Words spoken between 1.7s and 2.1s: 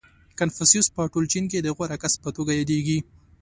غوره